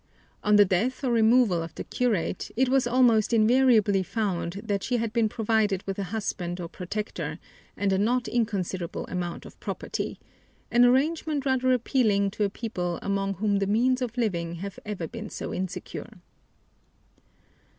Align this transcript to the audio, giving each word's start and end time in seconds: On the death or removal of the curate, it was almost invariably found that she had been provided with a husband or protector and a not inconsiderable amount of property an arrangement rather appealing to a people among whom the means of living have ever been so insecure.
On 0.43 0.55
the 0.55 0.65
death 0.65 1.03
or 1.03 1.11
removal 1.11 1.61
of 1.61 1.75
the 1.75 1.83
curate, 1.83 2.49
it 2.55 2.69
was 2.69 2.87
almost 2.87 3.33
invariably 3.33 4.01
found 4.01 4.53
that 4.63 4.81
she 4.81 4.97
had 4.97 5.13
been 5.13 5.29
provided 5.29 5.83
with 5.85 5.99
a 5.99 6.05
husband 6.09 6.59
or 6.59 6.67
protector 6.67 7.37
and 7.77 7.93
a 7.93 7.99
not 7.99 8.27
inconsiderable 8.27 9.05
amount 9.09 9.45
of 9.45 9.59
property 9.59 10.19
an 10.71 10.83
arrangement 10.85 11.45
rather 11.45 11.71
appealing 11.71 12.31
to 12.31 12.43
a 12.43 12.49
people 12.49 12.97
among 13.03 13.35
whom 13.35 13.57
the 13.59 13.67
means 13.67 14.01
of 14.01 14.17
living 14.17 14.55
have 14.55 14.79
ever 14.87 15.07
been 15.07 15.29
so 15.29 15.53
insecure. 15.53 16.13